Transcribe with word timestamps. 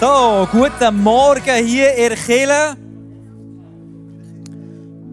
So, 0.00 0.46
guten 0.52 1.02
Morgen 1.02 1.66
hier 1.66 1.92
in 1.96 2.14
Kille. 2.14 2.76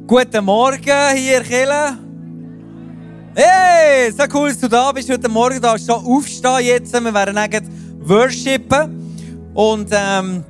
Guten 0.05 0.45
Morgen 0.45 1.16
hier 1.16 1.39
in 1.39 1.43
Kille. 1.43 1.98
Hey, 3.34 4.12
so 4.12 4.26
cool, 4.31 4.49
dass 4.49 4.59
du 4.59 4.67
da 4.67 4.91
bist 4.91 5.09
heute 5.09 5.27
Morgen. 5.27 5.59
Da 5.59 5.76
schon 5.79 6.05
aufstehen 6.05 6.66
jetzt. 6.66 6.93
Wir 6.93 7.12
werden 7.12 7.35
dann 7.35 7.49
worshipen. 8.02 9.52
Und 9.55 9.90
ähm, 9.91 10.43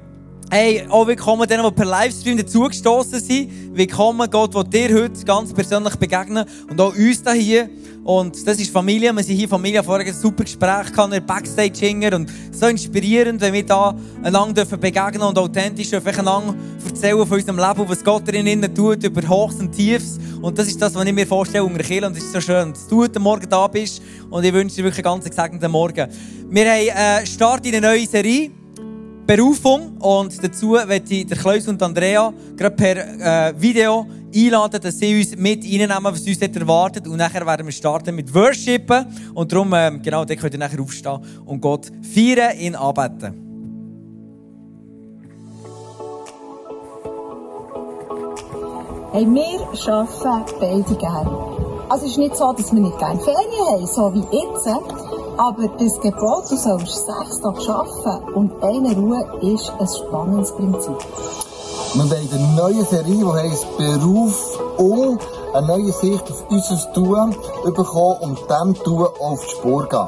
hey, 0.52 0.86
auch 0.90 1.08
willkommen 1.08 1.48
denen, 1.48 1.64
die 1.64 1.72
per 1.72 1.86
Livestream 1.86 2.38
dazugestoßen 2.38 3.22
sind. 3.22 3.65
Willkommen, 3.78 4.32
Gott, 4.32 4.56
der 4.74 4.88
dir 4.88 4.96
heute 4.96 5.26
ganz 5.26 5.52
persönlich 5.52 5.98
begegnen 5.98 6.46
und 6.70 6.80
auch 6.80 6.96
uns 6.96 7.22
hier. 7.34 7.70
Und 8.06 8.48
das 8.48 8.58
ist 8.58 8.72
Familie. 8.72 9.12
Wir 9.12 9.22
sind 9.22 9.36
hier 9.36 9.50
Familie. 9.50 9.84
Vorher 9.84 10.08
ein 10.08 10.14
super 10.14 10.46
Gespräch 10.46 10.94
gehabt, 10.94 11.28
Backstage 11.28 11.80
hinger 11.80 12.16
und 12.16 12.32
so 12.54 12.68
inspirierend, 12.68 13.42
wenn 13.42 13.52
wir 13.52 13.66
da 13.66 13.94
einander 14.24 14.64
begegnen 14.64 15.24
und 15.24 15.38
authentisch 15.38 15.94
einander 15.94 16.56
erzählen 16.88 17.28
von 17.28 17.38
unserem 17.38 17.60
Leben, 17.60 17.90
was 17.90 18.02
Gott 18.02 18.30
innen 18.30 18.74
tut, 18.74 19.04
über 19.04 19.28
Hochs 19.28 19.56
und 19.56 19.74
Tiefs. 19.74 20.20
Und 20.42 20.58
das 20.58 20.70
ist 20.70 20.82
das, 20.82 20.96
was 20.96 21.06
ich 21.06 21.14
mir 21.14 21.28
vorstelle 21.28 21.66
unter 21.66 21.84
Kirche. 21.84 22.08
Und 22.08 22.16
es 22.16 22.24
ist 22.24 22.32
so 22.32 22.40
schön, 22.40 22.72
dass 22.72 22.88
du 22.88 23.04
heute 23.04 23.20
Morgen 23.20 23.50
da 23.50 23.68
bist. 23.68 24.02
Und 24.30 24.46
ich 24.46 24.54
wünsche 24.54 24.78
dir 24.78 24.86
wirklich 24.86 25.06
einen 25.06 25.20
ganz 25.20 25.30
gesegneten 25.30 25.70
Morgen. 25.70 26.10
Wir 26.50 26.66
haben 26.72 27.24
äh, 27.24 27.26
Start 27.26 27.66
in 27.66 27.76
eine 27.76 27.88
neue 27.88 28.08
Serie. 28.08 28.52
Berufung. 29.26 29.98
Und 30.00 30.44
dazu 30.44 30.78
möchte 30.88 31.14
ich 31.14 31.26
der 31.26 31.38
Klaus 31.38 31.68
und 31.68 31.82
Andrea 31.82 32.34
gerade 32.56 32.76
per 32.76 33.50
äh, 33.50 33.62
Video 33.62 34.06
einladen, 34.34 34.82
dass 34.82 35.00
sie 35.00 35.18
uns 35.18 35.36
mit 35.36 35.64
reinnehmen, 35.64 36.04
was 36.04 36.22
uns 36.22 36.40
dort 36.40 36.56
erwartet. 36.56 37.08
Und 37.08 37.18
nachher 37.18 37.46
werden 37.46 37.66
wir 37.66 37.74
starten 37.74 38.16
mit 38.16 38.34
Worshipen. 38.34 39.06
Und 39.34 39.52
darum, 39.52 39.74
ähm, 39.74 40.02
genau, 40.02 40.26
dann 40.26 40.38
könnt 40.38 40.54
ihr 40.54 40.60
nachher 40.60 40.80
aufstehen 40.80 41.20
und 41.46 41.62
Gott 41.62 41.92
feiern, 42.14 42.58
ihn 42.60 42.76
anbeten. 42.76 43.46
Hey, 49.12 49.26
wir 49.26 49.94
arbeiten 49.94 50.56
beide 50.60 50.96
gerne. 50.98 51.56
Also 51.88 52.06
es 52.06 52.12
ist 52.12 52.18
nicht 52.18 52.36
so, 52.36 52.52
dass 52.52 52.74
wir 52.74 52.82
nicht 52.82 52.98
gerne 52.98 53.20
Ferien 53.22 53.66
haben, 53.70 53.88
so 53.88 54.14
wie 54.14 54.20
jetzt. 54.36 54.66
Aber 55.38 55.68
das 55.68 56.00
Gebot, 56.00 56.50
du 56.50 56.56
sollst 56.56 57.06
sechs 57.06 57.42
Tage 57.42 57.74
arbeiten 57.74 58.34
und 58.34 58.64
eine 58.64 58.96
Ruhe, 58.96 59.26
ist 59.42 59.72
ein 59.80 59.88
spannendes 59.88 60.52
Prinzip. 60.54 60.96
Wir 61.94 62.10
wollen 62.10 62.30
eine 62.32 62.56
neue 62.56 62.86
Serie, 62.86 63.16
die 63.16 63.26
heisst 63.26 63.78
Beruf 63.78 64.60
um, 64.78 65.20
eine 65.54 65.68
neue 65.68 65.92
Sicht 65.92 66.24
auf 66.32 66.46
unser 66.50 66.94
Tun 66.94 67.36
bekommen 67.66 68.18
und 68.22 68.40
dem 68.50 68.74
Tun 68.84 69.08
auf 69.20 69.42
die 69.46 69.52
Spur 69.52 69.88
gehen. 69.90 70.08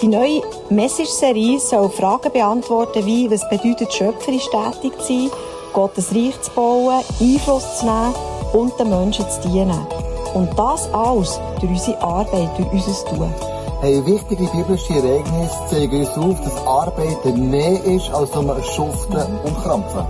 Die 0.00 0.08
neue 0.08 0.42
Message-Serie 0.68 1.58
soll 1.58 1.88
Fragen 1.90 2.32
beantworten 2.32 3.04
wie, 3.04 3.30
was 3.30 3.48
bedeutet 3.48 3.92
schöpferisch 3.92 4.48
tätig 4.50 4.98
zu 5.00 5.06
sein, 5.06 5.30
Gottes 5.72 6.14
Reich 6.14 6.40
zu 6.40 6.50
bauen, 6.52 7.04
Einfluss 7.20 7.78
zu 7.78 7.86
nehmen 7.86 8.14
und 8.52 8.78
den 8.78 8.90
Menschen 8.90 9.28
zu 9.28 9.48
dienen. 9.48 9.86
Und 10.34 10.56
das 10.58 10.92
alles 10.92 11.40
durch 11.60 11.72
unsere 11.72 12.00
Arbeit, 12.00 12.50
durch 12.58 12.72
unser 12.72 13.04
Tun. 13.06 13.34
Hey, 13.82 14.00
wichtige 14.06 14.44
biblische 14.44 14.94
Ereignisse 14.94 15.56
zeigen 15.68 16.06
uns 16.06 16.16
auf, 16.16 16.40
dass 16.42 16.66
Arbeiten 16.68 17.50
mehr 17.50 17.82
ist 17.82 18.14
als 18.14 18.32
nur 18.32 18.62
Schuften 18.62 19.40
und 19.42 19.60
Krampfen. 19.60 20.06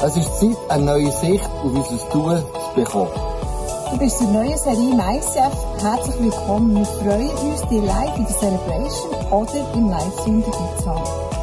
Es 0.00 0.16
ist 0.16 0.40
Zeit, 0.40 0.56
eine 0.70 0.84
neue 0.84 1.12
Sicht 1.12 1.44
auf 1.44 1.64
unser 1.64 2.08
Tun 2.08 2.38
zu 2.38 2.74
bekommen. 2.74 3.10
Du 3.90 3.98
bist 3.98 4.16
zur 4.16 4.28
neuen 4.28 4.56
Serie 4.56 4.94
ICF 4.94 5.82
herzlich 5.82 6.18
willkommen. 6.18 6.76
Wir 6.76 6.86
freuen 6.86 7.28
uns, 7.28 7.60
dir 7.68 7.82
live 7.82 8.16
in 8.16 8.24
der 8.24 8.38
Celebration 8.38 9.10
oder 9.30 9.74
im 9.74 9.90
Livestream 9.90 10.42
dabei 10.42 10.82
zu 10.82 10.86
haben. 10.86 11.33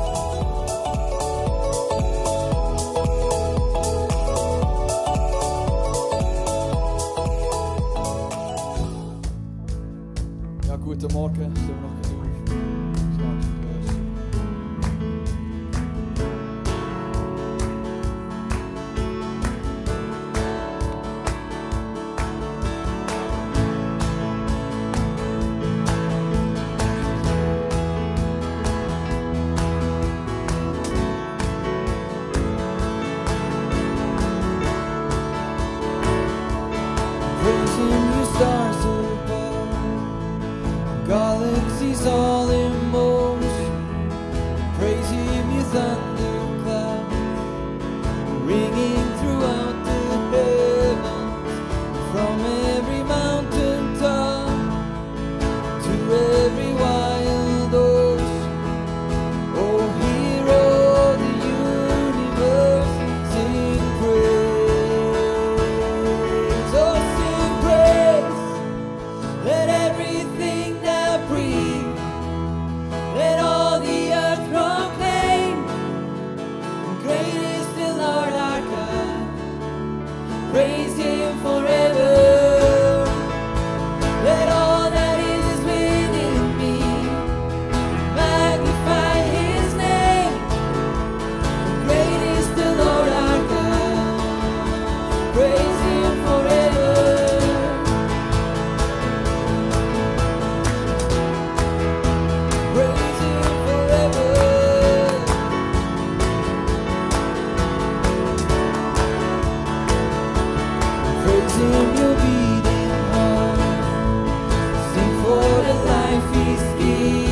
Life 116.11 116.35
is 116.49 116.83
given. 116.83 117.30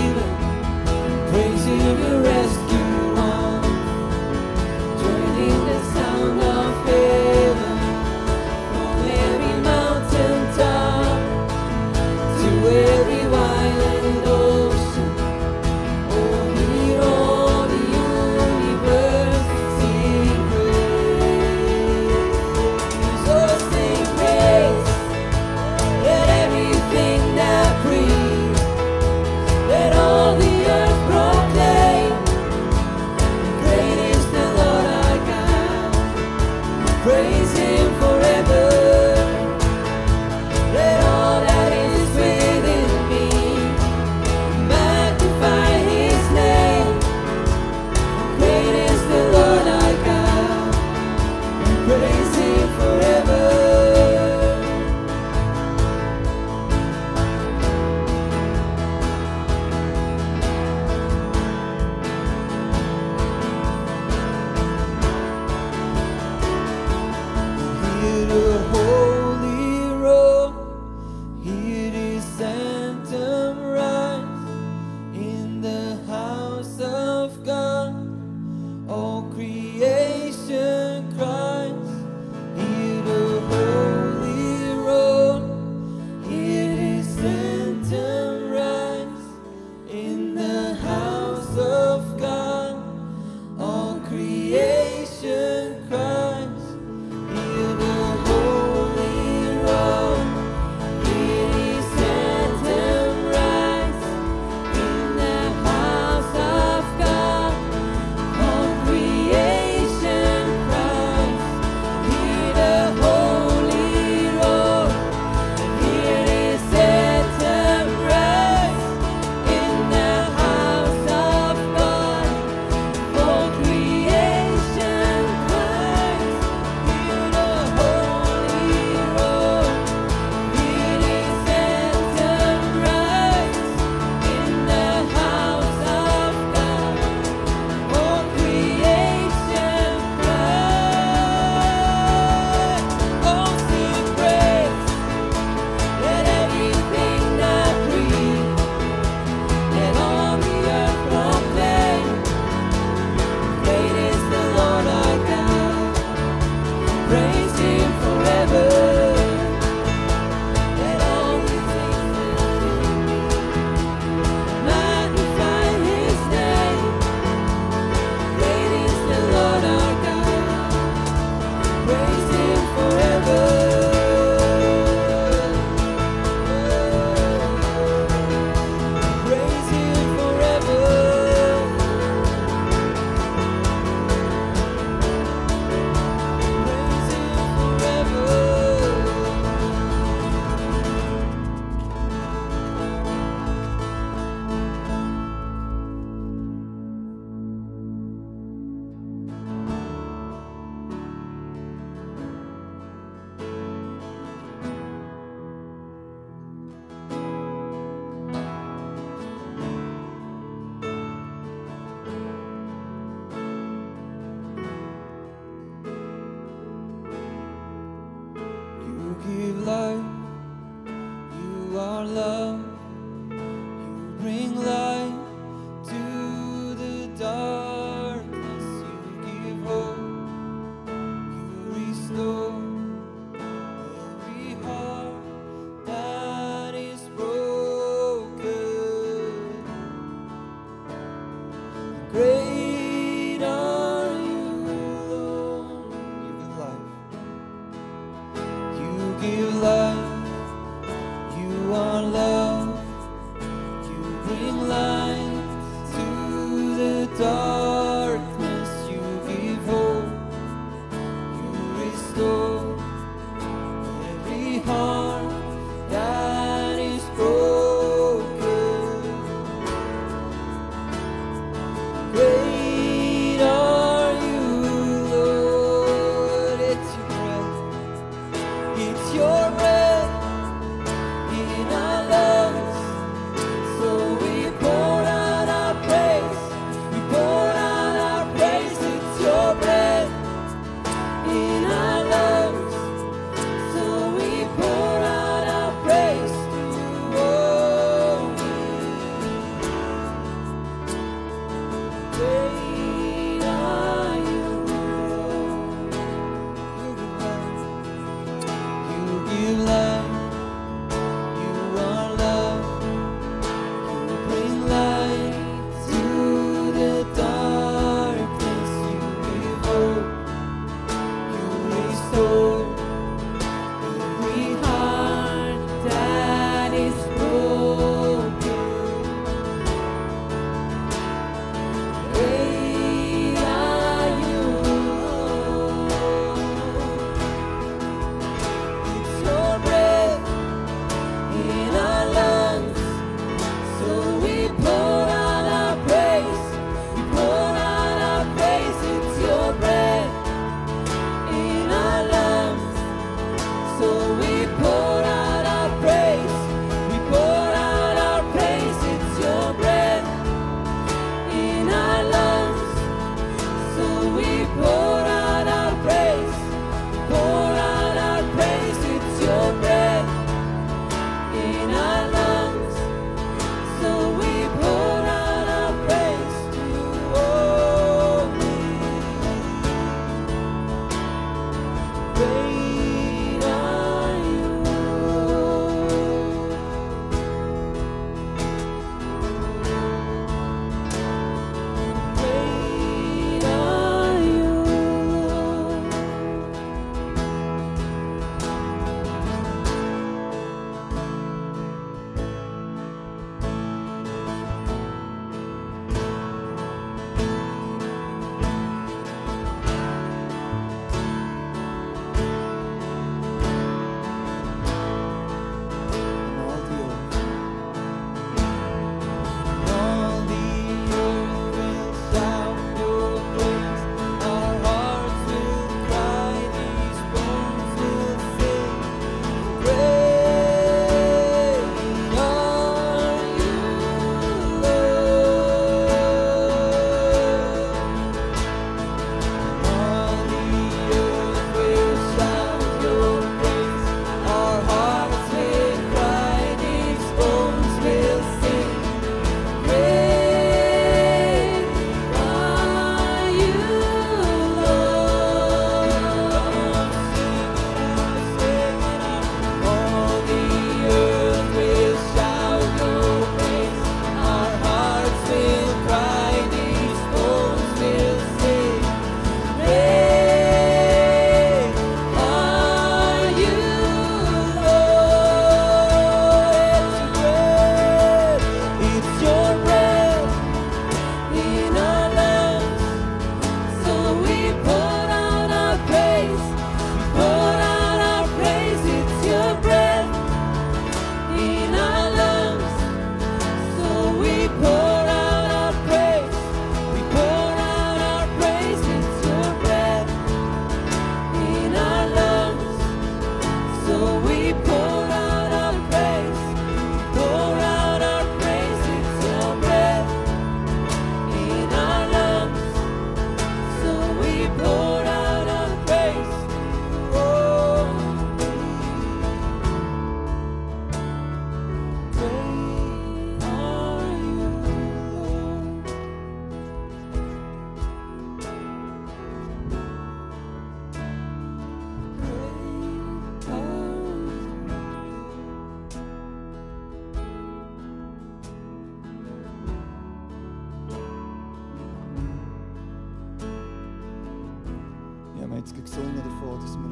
Jetzt 545.70 545.86
gesungen 545.86 546.16
davon, 546.18 546.60
dass 546.62 546.78
wir 546.78 546.90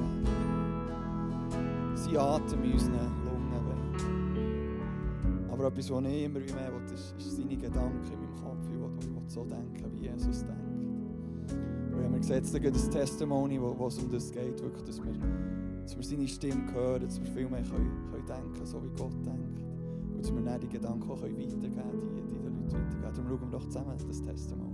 seinen 1.96 2.17
Atem 2.17 2.63
in 2.63 2.74
unseren 2.74 2.93
Lungen 3.25 3.65
wollen. 3.65 5.51
Aber 5.51 5.67
etwas, 5.67 5.89
was 5.89 6.03
ich 6.05 6.24
immer 6.24 6.39
wie 6.39 6.53
mehr 6.53 6.72
will, 6.72 6.93
ist, 6.93 7.15
ist 7.17 7.38
seine 7.38 7.57
Gedanken 7.57 8.12
in 8.12 8.19
meinem 8.19 8.36
Kopf. 8.36 8.67
Ich 8.69 8.75
ich 8.75 9.10
will 9.15 9.22
so 9.27 9.43
denken, 9.46 9.91
wie 9.93 10.07
Jesus 10.07 10.46
denkt. 10.46 10.62
Wir 11.96 12.03
haben 12.05 12.15
gesehen, 12.17 12.43
jetzt 12.43 12.75
das 12.75 12.89
Testimony, 12.89 13.60
wo, 13.60 13.88
es 13.88 13.98
um 13.98 14.12
das 14.12 14.31
geht, 14.31 14.62
wirklich, 14.62 14.84
dass 14.84 15.03
wir, 15.03 15.13
dass 15.81 15.98
wir 15.98 16.03
seine 16.03 16.27
Stimme 16.27 16.72
hören, 16.74 17.01
dass 17.01 17.19
wir 17.19 17.27
viel 17.27 17.50
mehr 17.50 17.63
können, 17.63 17.91
können 18.12 18.25
denken 18.27 18.65
so 18.65 18.84
wie 18.84 18.89
Gott 18.89 19.15
denkt. 19.25 19.62
Und 20.13 20.19
dass 20.19 20.31
wir 20.34 20.41
dann 20.41 20.60
die 20.60 20.69
Gedanken 20.69 21.10
auch 21.10 21.22
weitergeben 21.22 21.60
können, 21.60 22.12
die, 22.15 22.22
die 22.22 22.38
den 22.38 22.55
Leuten 22.55 22.74
weitergeben. 22.74 23.01
Darum 23.01 23.27
schauen 23.27 23.41
wir 23.41 23.48
doch 23.60 23.65
zusammen 23.65 23.98
das 24.07 24.22
Testimony. 24.22 24.67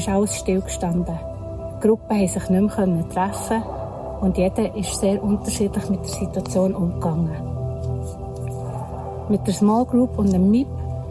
Ist 0.00 0.08
alles 0.08 0.36
stillgestanden. 0.36 1.18
Die 1.76 1.86
Gruppen 1.86 2.16
haben 2.16 2.26
sich 2.26 2.48
nicht 2.48 2.78
mehr 2.78 3.08
treffen 3.10 3.62
und 4.20 4.36
jeder 4.38 4.74
ist 4.74 4.98
sehr 4.98 5.22
unterschiedlich 5.22 5.90
mit 5.90 6.00
der 6.00 6.08
Situation 6.08 6.74
umgegangen. 6.74 7.30
Mit 9.28 9.46
der 9.46 9.54
Small 9.54 9.84
Group 9.84 10.18
und 10.18 10.32
dem 10.32 10.50
MIP 10.50 10.68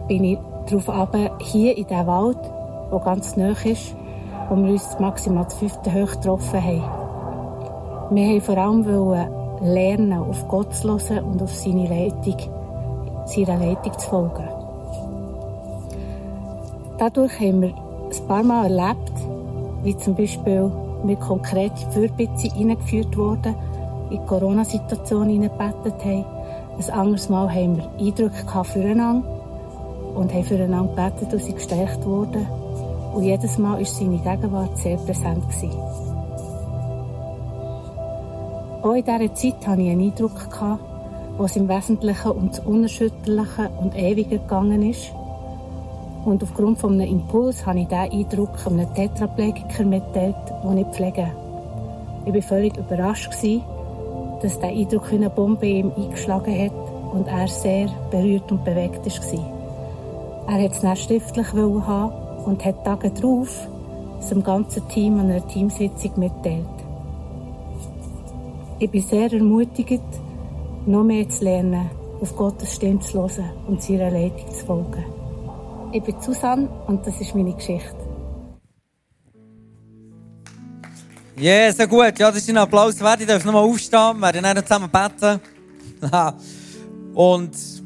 bin 0.08 0.24
ich 0.24 0.38
darauf 0.68 0.88
ab, 0.90 1.16
hier 1.38 1.76
in 1.76 1.86
diesem 1.86 2.06
Wald, 2.06 2.38
der 2.90 2.98
ganz 3.00 3.36
nah 3.36 3.50
ist, 3.50 3.94
wo 4.48 4.56
wir 4.56 4.72
uns 4.72 4.98
maximal 4.98 5.48
zu 5.48 5.58
fünften 5.58 5.94
hoch 5.94 6.10
getroffen 6.10 6.64
haben. 6.64 8.16
Wir 8.16 8.26
wollten 8.26 8.40
vor 8.42 8.58
allem 8.58 9.28
lernen, 9.62 10.12
auf 10.12 10.48
Gott 10.48 10.74
zu 10.74 10.88
hören 10.88 11.24
und 11.24 11.42
auf 11.42 11.54
seine 11.54 11.86
Leitung, 11.86 12.36
seiner 13.24 13.56
Leitung 13.56 13.98
zu 13.98 14.08
folgen. 14.08 14.48
Dadurch 16.98 17.40
haben 17.40 17.62
wir 17.62 17.89
ein 18.12 18.26
paar 18.26 18.42
Mal 18.42 18.70
erlebt, 18.70 19.12
wie 19.82 19.96
zum 19.96 20.14
Beispiel 20.14 20.70
wir 21.04 21.16
konkret 21.16 21.72
Fürbitte 21.90 22.52
eingeführt 22.56 23.16
wurden, 23.16 23.54
in 24.10 24.18
die 24.18 24.26
Corona-Situation 24.26 25.28
hineingebetet 25.28 26.04
haben. 26.04 26.24
Ein 26.78 26.90
anderes 26.90 27.28
Mal 27.28 27.48
haben 27.54 27.76
wir 27.76 27.90
Eindrücke 27.98 28.64
füreinander 28.64 29.28
und 30.14 30.32
haben 30.32 30.44
füreinander 30.44 30.92
gebetet 30.94 31.32
und 31.32 31.42
sind 31.42 31.56
gestärkt 31.56 32.04
worden. 32.06 32.46
Und 33.14 33.24
jedes 33.24 33.58
Mal 33.58 33.78
war 33.78 33.84
seine 33.84 34.18
Gegenwart 34.18 34.78
sehr 34.78 34.96
präsent. 34.96 35.44
Auch 38.82 38.94
in 38.94 39.04
dieser 39.04 39.34
Zeit 39.34 39.66
hatte 39.66 39.82
ich 39.82 39.90
einen 39.90 40.10
Eindruck, 40.10 40.48
wo 41.36 41.44
es 41.44 41.56
im 41.56 41.68
Wesentlichen 41.68 42.30
um 42.30 42.48
das 42.48 42.60
Unerschütterliche 42.60 43.70
und 43.80 43.96
Ewige 43.96 44.38
gegangen 44.38 44.88
ist. 44.88 45.12
Und 46.24 46.42
aufgrund 46.42 46.78
von 46.78 46.94
einem 46.94 47.10
Impuls 47.10 47.64
habe 47.64 47.80
ich 47.80 47.88
diesen 47.88 48.12
Eindruck 48.12 48.50
einem 48.66 48.94
Tetraplegiker 48.94 49.84
mitteilt, 49.84 50.36
den 50.62 50.78
ich 50.78 50.86
pflege. 50.88 51.30
Ich 52.26 52.34
war 52.34 52.42
völlig 52.42 52.76
überrascht, 52.76 53.32
dass 53.32 53.40
dieser 53.42 54.68
Eindruck 54.68 55.12
eine 55.12 55.30
Bombe 55.30 55.66
in 55.66 55.86
ihm 55.86 55.92
eingeschlagen 55.96 56.66
hat 56.66 57.14
und 57.14 57.26
er 57.26 57.48
sehr 57.48 57.88
berührt 58.10 58.50
und 58.52 58.64
bewegt 58.64 59.04
war. 59.06 59.60
Er 60.48 60.58
wollte 60.62 60.74
es 60.74 60.80
dann 60.80 60.96
schriftlich 60.96 61.52
haben 61.52 62.12
und 62.44 62.64
hat 62.64 62.84
Tage 62.84 63.10
darauf 63.10 63.68
es 64.20 64.28
dem 64.28 64.42
ganzen 64.42 64.86
Team 64.88 65.18
an 65.18 65.30
einer 65.30 65.46
Teamsitzung 65.46 66.12
mitteilt. 66.16 66.66
Ich 68.78 68.90
bin 68.90 69.02
sehr 69.02 69.32
ermutigt, 69.32 70.02
noch 70.86 71.04
mehr 71.04 71.28
zu 71.28 71.44
lernen, 71.44 71.90
auf 72.20 72.36
Gottes 72.36 72.74
Stimme 72.74 73.00
zu 73.00 73.18
hören 73.18 73.50
und 73.66 73.82
seiner 73.82 74.10
Leitung 74.10 74.50
zu 74.50 74.66
folgen. 74.66 75.19
Ich 75.92 76.02
bin 76.02 76.20
Susanne 76.20 76.68
und 76.86 77.04
das 77.04 77.20
ist 77.20 77.34
meine 77.34 77.52
Geschichte. 77.52 77.96
Ja, 81.36 81.72
so 81.72 81.86
gut. 81.86 82.18
Ja, 82.18 82.30
das 82.30 82.36
ist 82.36 82.50
ein 82.50 82.58
Applaus 82.58 83.00
wert. 83.00 83.20
Ich 83.22 83.26
darf 83.26 83.44
nochmal 83.44 83.64
aufstehen. 83.64 84.20
Wir 84.20 84.34
werden 84.34 84.42
dann 84.42 84.64
zusammen 84.64 84.90
beten. 84.90 85.40
und 87.14 87.79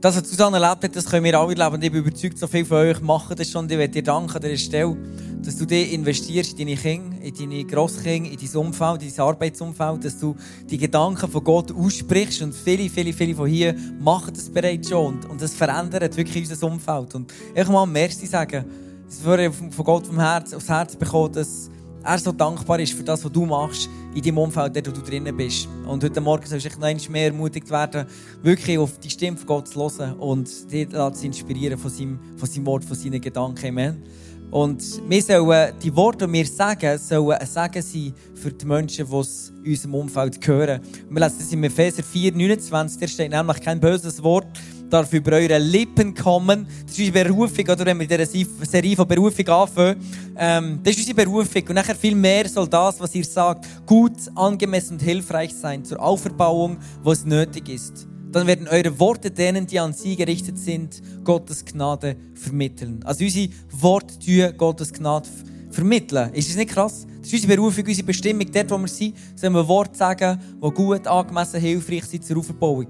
das, 0.00 0.16
was 0.16 0.30
Susanne 0.30 0.58
erlebt 0.58 0.84
hat, 0.84 0.96
das 0.96 1.04
können 1.04 1.24
wir 1.24 1.38
alle 1.38 1.54
erleben. 1.54 1.74
Und 1.74 1.84
ich 1.84 1.92
bin 1.92 2.00
überzeugt, 2.00 2.38
so 2.38 2.46
viele 2.46 2.64
von 2.64 2.78
euch 2.78 3.00
machen 3.02 3.36
das 3.36 3.50
schon. 3.50 3.68
Ich 3.68 3.76
möchte 3.76 3.92
dir 3.92 4.02
danken 4.02 4.34
an 4.34 4.40
dieser 4.40 4.56
Stelle, 4.56 4.96
dass 5.42 5.56
du 5.56 5.66
dich 5.66 5.92
investierst 5.92 6.58
in 6.58 6.68
deine 6.68 6.80
Kinder, 6.80 7.16
in 7.22 7.34
deine 7.34 7.64
Grosskinder, 7.64 8.30
in 8.30 8.38
dein 8.38 8.56
Umfeld, 8.56 9.02
in 9.02 9.14
dein 9.14 9.26
Arbeitsumfeld, 9.26 10.04
dass 10.04 10.18
du 10.18 10.34
die 10.70 10.78
Gedanken 10.78 11.30
von 11.30 11.44
Gott 11.44 11.70
aussprichst. 11.72 12.40
Und 12.40 12.54
viele, 12.54 12.88
viele, 12.88 13.12
viele 13.12 13.34
von 13.34 13.46
hier 13.46 13.74
machen 14.00 14.32
das 14.34 14.48
bereits 14.48 14.88
schon. 14.88 15.16
Und, 15.16 15.26
und 15.26 15.42
das 15.42 15.52
verändert 15.52 16.16
wirklich 16.16 16.48
unser 16.48 16.66
Umfeld. 16.66 17.14
Und 17.14 17.32
ich 17.54 17.68
mal 17.68 17.84
Merci 17.84 18.26
sagen, 18.26 18.64
dass 19.06 19.24
wir 19.24 19.52
von 19.52 19.84
Gott 19.84 20.06
vom 20.06 20.18
Herz, 20.18 20.54
aufs 20.54 20.68
Herz 20.68 20.96
bekommen, 20.96 21.34
dass 21.34 21.70
er 22.02 22.18
so 22.18 22.32
dankbar 22.32 22.80
ist 22.80 22.94
für 22.94 23.02
das, 23.02 23.24
was 23.24 23.32
du 23.32 23.44
machst 23.46 23.88
in 24.14 24.22
deinem 24.22 24.38
Umfeld, 24.38 24.76
in 24.76 24.84
dem 24.84 24.94
du 24.94 25.00
drinnen 25.00 25.36
bist. 25.36 25.68
Und 25.86 26.02
heute 26.02 26.20
Morgen 26.20 26.46
sollst 26.46 26.66
du 26.66 26.80
noch 26.80 27.08
mehr 27.08 27.26
ermutigt 27.26 27.70
werden, 27.70 28.06
wirklich 28.42 28.78
auf 28.78 28.98
die 28.98 29.10
Stimme 29.10 29.36
von 29.36 29.46
Gott 29.46 29.68
zu 29.68 29.80
hören 29.80 30.14
und 30.14 30.48
dich 30.72 30.88
zu 30.90 31.26
inspirieren 31.26 31.78
von 31.78 31.90
seinem, 31.90 32.18
von 32.36 32.48
seinem 32.48 32.66
Wort, 32.66 32.84
von 32.84 32.96
seinen 32.96 33.20
Gedanken. 33.20 33.66
Amen. 33.66 34.02
Und 34.50 34.82
wir 35.08 35.22
sollen, 35.22 35.72
die 35.80 35.94
Worte, 35.94 36.26
die 36.26 36.32
wir 36.32 36.46
sagen, 36.46 36.98
sollen 36.98 37.38
ein 37.38 37.46
Segen 37.46 37.82
sein 37.82 38.14
für 38.34 38.50
die 38.50 38.66
Menschen, 38.66 39.08
die 39.08 39.16
es 39.16 39.52
in 39.62 39.70
unserem 39.70 39.94
Umfeld 39.94 40.40
gehören. 40.40 40.80
Und 41.08 41.14
wir 41.14 41.20
lesen 41.20 41.36
das 41.38 41.52
in 41.52 41.62
Epheser 41.62 42.02
4, 42.02 42.32
29, 42.32 43.00
da 43.00 43.06
steht 43.06 43.30
nämlich 43.30 43.60
kein 43.60 43.78
böses 43.78 44.20
Wort, 44.22 44.48
darf 44.90 45.12
über 45.12 45.32
eure 45.36 45.58
Lippen 45.58 46.14
kommen. 46.14 46.66
Das 46.84 46.98
ist 46.98 47.06
unsere 47.06 47.24
Berufung, 47.24 47.64
oder 47.64 47.86
wenn 47.86 47.98
wir 47.98 48.10
in 48.10 48.26
dieser 48.26 48.46
Serie 48.66 48.96
von 48.96 49.06
Berufung 49.08 49.48
anfangen. 49.48 49.96
Ähm, 50.36 50.80
das 50.82 50.94
ist 50.94 51.08
unsere 51.08 51.24
Berufung. 51.24 51.62
Und 51.68 51.74
nachher 51.74 51.94
viel 51.94 52.14
mehr 52.14 52.48
soll 52.48 52.68
das, 52.68 53.00
was 53.00 53.14
ihr 53.14 53.24
sagt, 53.24 53.66
gut, 53.86 54.12
angemessen 54.34 54.94
und 54.94 55.02
hilfreich 55.02 55.54
sein 55.54 55.84
zur 55.84 56.00
Auferbauung, 56.00 56.78
was 57.02 57.24
nötig 57.24 57.68
ist. 57.68 58.06
Dann 58.32 58.46
werden 58.46 58.68
eure 58.68 58.96
Worte 58.98 59.30
denen, 59.30 59.66
die 59.66 59.80
an 59.80 59.92
sie 59.92 60.14
gerichtet 60.14 60.58
sind, 60.58 61.02
Gottes 61.24 61.64
Gnade 61.64 62.16
vermitteln. 62.34 63.00
Also 63.04 63.24
unsere 63.24 63.48
Worte 63.72 64.18
tun 64.18 64.56
Gottes 64.56 64.92
Gnade 64.92 65.28
vermitteln. 65.70 66.32
Ist 66.32 66.48
das 66.48 66.56
nicht 66.56 66.70
krass? 66.70 67.06
Das 67.18 67.28
ist 67.28 67.34
unsere 67.34 67.56
Berufung, 67.56 67.84
unsere 67.86 68.06
Bestimmung. 68.06 68.46
Dort, 68.52 68.70
wo 68.70 68.78
wir 68.78 68.88
sind, 68.88 69.14
sollen 69.34 69.52
wir 69.52 69.66
Worte 69.66 69.96
sagen, 69.96 70.40
die 70.62 70.70
gut, 70.70 71.06
angemessen, 71.06 71.60
hilfreich 71.60 72.04
sind 72.04 72.24
zur 72.24 72.38
Auferbauung. 72.38 72.86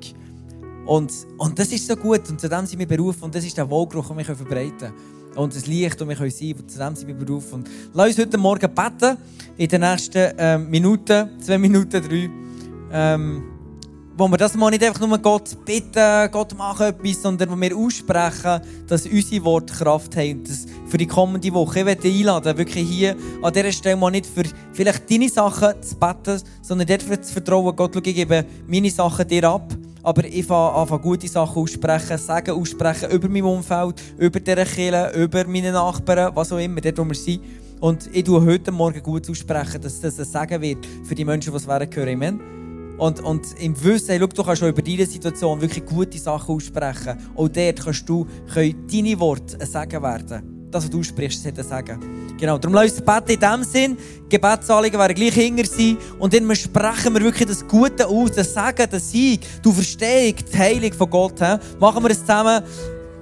Und, 0.87 1.13
und 1.39 1.59
das 1.59 1.73
ist 1.73 1.87
so 1.87 1.97
gut 1.97 2.29
und 2.29 2.41
zu 2.41 2.49
dem 2.49 2.67
sind 2.67 2.79
wir 2.79 2.87
berufen 2.87 3.25
und 3.25 3.35
das 3.35 3.45
ist 3.45 3.57
der 3.57 3.69
Wohlgeruch, 3.69 4.09
den 4.09 4.19
wir 4.19 4.25
verbreiten 4.25 4.79
können. 4.79 4.95
Und 5.37 5.55
das 5.55 5.67
Licht, 5.67 6.01
das 6.01 6.09
wir 6.09 6.17
sein 6.17 6.29
können, 6.31 6.69
zu 6.69 6.79
dem 6.79 6.97
sind 6.97 7.09
wir 7.09 7.15
berufen. 7.15 7.55
Und 7.55 7.71
lass 7.95 8.09
uns 8.09 8.19
heute 8.19 8.39
Morgen 8.39 8.75
beten, 8.75 9.17
in 9.57 9.69
den 9.69 9.81
nächsten 9.83 10.33
ähm, 10.39 10.71
Minuten, 10.71 11.29
zwei 11.41 11.59
Minuten, 11.59 12.03
drei, 12.03 12.31
ähm, 12.93 13.43
wo 14.17 14.29
wir 14.29 14.37
das 14.37 14.55
mal 14.55 14.71
nicht 14.71 14.85
einfach 14.85 15.07
nur 15.07 15.19
Gott 15.19 15.65
bitten, 15.65 16.31
Gott 16.31 16.55
mach 16.57 16.81
etwas, 16.81 17.23
sondern 17.23 17.51
wo 17.51 17.57
wir 17.57 17.77
aussprechen, 17.77 18.61
dass 18.87 19.07
unsere 19.07 19.45
Worte 19.45 19.73
Kraft 19.73 20.17
haben 20.17 20.39
und 20.39 20.49
das 20.49 20.67
für 20.89 20.99
die 20.99 21.07
kommende 21.07 21.53
Woche. 21.55 21.79
Ich 21.79 21.85
möchte 21.85 22.03
dich 22.03 22.19
einladen, 22.19 22.59
wirklich 22.59 22.89
hier 22.89 23.17
an 23.43 23.53
dieser 23.53 23.73
Stelle 23.73 23.97
mal 23.97 24.11
nicht 24.11 24.27
für 24.27 24.43
vielleicht 24.73 25.11
deine 25.11 25.29
Sachen 25.29 25.83
zu 25.83 25.97
beten, 25.97 26.43
sondern 26.61 26.89
dafür 26.89 27.23
zu 27.23 27.33
vertrauen, 27.33 27.75
Gott, 27.77 27.93
schau, 27.95 28.01
ich 28.05 28.15
gebe 28.15 28.45
meine 28.67 28.91
Sachen 28.91 29.27
dir 29.27 29.45
ab. 29.45 29.73
Aber 30.03 30.25
ich 30.25 30.47
fange 30.47 30.93
an, 30.93 31.03
gute 31.03 31.29
Sachen 31.29 31.63
aussprechen, 31.63 32.19
Sagen 32.19 32.53
aussprechen 32.53 33.11
über 33.11 33.29
mein 33.29 33.43
Umfeld, 33.43 34.03
über 34.19 34.41
diese 34.41 34.65
Kirche, 34.65 35.13
über 35.15 35.47
meine 35.47 35.73
Nachbarn, 35.73 36.35
was 36.35 36.53
auch 36.53 36.59
immer, 36.59 36.81
dort 36.81 36.99
wo 36.99 37.05
wir 37.05 37.15
sind. 37.15 37.43
Und 37.81 38.09
ich 38.13 38.25
tue 38.25 38.45
heute 38.45 38.73
Morgen 38.73 39.03
gut 39.03 39.29
aussprechen, 39.29 39.81
dass 39.81 40.01
das 40.01 40.19
ein 40.19 40.25
Segen 40.25 40.61
wird 40.61 40.87
für 41.05 41.15
die 41.15 41.25
Menschen, 41.25 41.53
die 41.53 41.57
es 41.57 41.67
hören. 41.67 41.89
Amen. 42.09 42.41
Und, 42.99 43.21
und 43.21 43.59
im 43.59 43.83
Wissen, 43.83 44.09
hey, 44.09 44.19
schau, 44.21 44.27
du 44.27 44.45
kannst 44.45 44.61
schon 44.61 44.69
über 44.69 44.83
deine 44.83 45.07
Situation 45.07 45.61
wirklich 45.61 45.87
gute 45.87 46.19
Sachen 46.19 46.55
aussprechen. 46.55 47.17
Auch 47.35 47.49
dort 47.49 47.83
kannst 47.83 48.09
du, 48.09 48.27
können 48.53 48.87
deine 48.93 49.19
Worte 49.19 49.59
ein 49.59 49.67
Segen 49.67 50.03
werden 50.03 50.50
das, 50.71 50.85
was 50.85 50.91
du 50.91 51.03
sprichst, 51.03 51.43
sollte 51.43 51.63
sagen. 51.63 51.99
Genau, 52.39 52.59
darum 52.59 52.75
lass 52.75 52.93
uns 52.93 53.01
beten 53.01 53.31
in 53.33 53.41
dem 53.41 53.65
Sinn. 53.65 53.97
Gebetsanliegen 54.29 54.99
werden 54.99 55.15
gleich 55.15 55.35
hinger 55.35 55.65
sein. 55.65 55.97
Und 56.19 56.33
dann 56.33 56.55
sprechen 56.55 57.15
wir 57.15 57.23
wirklich 57.23 57.49
das 57.49 57.67
Gute 57.67 58.07
aus, 58.07 58.33
das 58.33 58.55
Sagen, 58.55 58.87
das 58.91 59.11
Sieg, 59.11 59.41
du 59.63 59.73
verstehst 59.73 60.45
die 60.53 60.59
Heilung 60.59 60.93
von 60.93 61.11
Gott. 61.11 61.39
He? 61.41 61.57
Machen 61.79 62.03
wir 62.03 62.11
es 62.11 62.21
zusammen. 62.21 62.63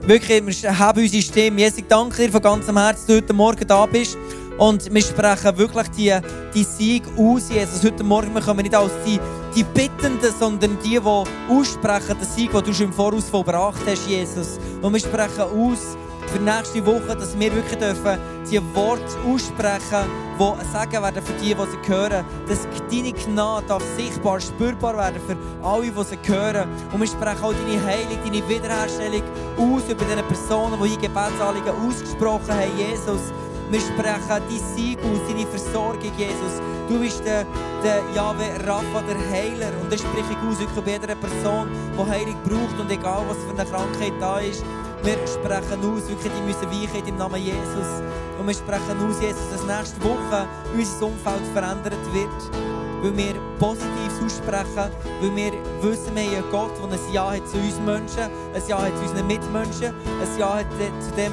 Wirklich, 0.03 0.63
wir 0.63 0.79
haben 0.79 1.03
unsere 1.03 1.23
Stimme. 1.23 1.61
Jesus, 1.61 1.83
danke 1.89 2.25
dir 2.25 2.33
von 2.33 2.43
ganzem 2.43 2.79
Herzen, 2.79 3.07
dass 3.07 3.07
du 3.07 3.15
heute 3.17 3.33
Morgen 3.33 3.67
da 3.67 3.87
bist. 3.87 4.17
Und 4.59 4.93
wir 4.93 5.03
sprechen 5.03 5.57
wirklich 5.57 5.89
die, 5.97 6.15
die 6.55 6.65
Sieg 6.65 7.05
aus, 7.17 7.49
Jesus. 7.49 7.83
Heute 7.85 8.03
Morgen 8.03 8.35
wir 8.35 8.41
kommen 8.41 8.63
nicht 8.63 8.75
als 8.75 8.93
die, 9.07 9.21
die 9.55 9.63
Bittenden, 9.63 10.33
sondern 10.39 10.77
die, 10.85 10.91
die 10.91 10.99
aussprechen, 10.99 12.17
den 12.21 12.29
Sieg, 12.29 12.51
den 12.51 12.65
du 12.65 12.75
schon 12.75 12.87
im 12.87 12.93
Voraus 12.93 13.29
vollbracht 13.29 13.81
hast, 13.87 14.09
Jesus. 14.09 14.59
Und 14.83 14.93
wir 14.93 15.01
sprechen 15.01 15.43
aus 15.43 15.97
für 16.29 16.39
nächste 16.39 16.85
Woche, 16.85 17.17
dass 17.17 17.39
wir 17.39 17.55
wirklich 17.55 17.79
dürfen 17.79 18.19
die 18.51 18.61
Worte 18.75 19.03
aussprechen, 19.27 20.09
die 20.39 20.73
sagen 20.73 21.03
werden 21.03 21.23
für 21.23 21.33
die, 21.35 21.55
die 21.55 21.55
sie 21.55 21.93
hören, 21.93 22.25
dass 22.49 22.67
deine 22.91 23.13
Gnade 23.13 23.67
darf 23.67 23.83
sichtbar, 23.97 24.41
spürbar 24.41 24.97
werden 24.97 25.21
für 25.27 25.37
alle, 25.67 25.91
die 25.91 26.05
sie 26.05 26.33
hören. 26.33 26.69
Und 26.93 27.01
wir 27.01 27.07
sprechen 27.07 27.45
auch 27.45 27.53
deine 27.53 27.85
Heilung, 27.85 28.19
deine 28.25 28.49
Wiederherstellung 28.49 29.23
aus 29.57 29.83
über 29.89 30.05
diese 30.05 30.23
Personen, 30.23 30.79
die 30.83 30.89
hier 30.89 30.99
Gebetsanliegen 30.99 31.75
ausgesprochen 31.87 32.51
haben, 32.51 32.79
Jesus. 32.79 33.33
Wir 33.71 33.81
sprechen 33.81 34.29
dein 34.29 34.77
Sieg 34.77 34.99
aus, 35.01 35.21
deine 35.29 35.47
Versorgung, 35.47 36.13
Jesus. 36.17 36.63
Du 36.89 36.99
bist 36.99 37.23
der, 37.27 37.45
der 37.85 38.01
Jahwe 38.15 38.45
Rapha, 38.67 39.03
der 39.03 39.19
Heiler. 39.31 39.71
Und 39.83 39.93
das 39.93 40.01
spreche 40.01 40.25
ich 40.31 40.39
aus 40.39 40.57
bei 40.83 40.93
jeder 40.93 41.15
Person, 41.15 41.69
die 41.93 42.11
Heilung 42.11 42.37
braucht 42.45 42.81
und 42.81 42.91
egal 42.91 43.25
was 43.29 43.37
für 43.37 43.51
eine 43.51 43.71
Krankheit 43.71 44.15
da 44.21 44.39
ist. 44.39 44.65
Wir 45.03 45.19
sprechen 45.27 45.81
aus, 45.81 46.09
wirklich, 46.09 46.33
die 46.33 46.43
müssen 46.43 46.67
weichen 46.71 47.09
im 47.09 47.17
Namen 47.17 47.41
Jesus. 47.41 48.03
Und 48.39 48.47
wir 48.47 48.55
sprechen 48.55 48.99
aus, 49.09 49.21
Jesus, 49.21 49.51
dass 49.51 49.65
nächste 49.65 50.03
Woche 50.03 50.47
unser 50.77 51.07
Umfeld 51.07 51.47
verändert 51.55 52.13
wird 52.13 52.69
weil 53.03 53.17
wir 53.17 53.35
Positives 53.59 54.21
aussprechen, 54.25 54.91
weil 55.21 55.37
wir 55.37 55.53
wissen, 55.83 56.15
wir 56.15 56.39
haben 56.39 56.51
Gott, 56.51 56.73
der 56.79 56.99
ein 56.99 57.13
Ja 57.13 57.33
hat 57.33 57.49
zu 57.49 57.57
uns 57.57 57.79
Menschen, 57.81 58.31
ein 58.55 58.63
Ja 58.67 58.83
hat 58.83 58.97
zu 58.97 59.03
unseren 59.03 59.27
Mitmenschen, 59.27 59.95
ein 59.95 60.39
Ja 60.39 60.59
hat 60.59 60.67
zu 61.01 61.11
dem, 61.13 61.33